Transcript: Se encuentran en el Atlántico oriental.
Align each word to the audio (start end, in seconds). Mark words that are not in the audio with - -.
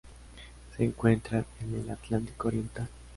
Se 0.75 0.83
encuentran 0.83 1.45
en 1.61 1.75
el 1.81 1.91
Atlántico 1.91 2.47
oriental. 2.47 2.87